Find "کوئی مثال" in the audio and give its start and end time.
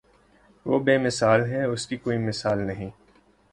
1.97-2.65